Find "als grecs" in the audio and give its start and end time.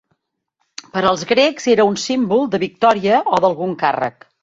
1.09-1.69